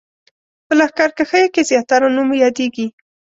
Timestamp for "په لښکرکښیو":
0.65-1.51